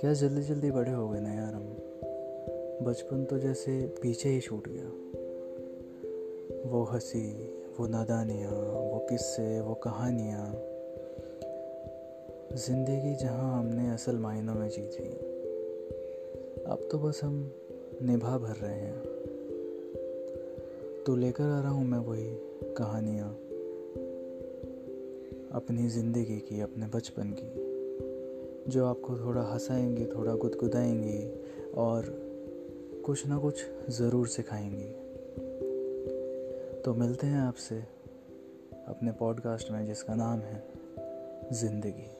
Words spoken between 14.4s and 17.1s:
में जी थी अब तो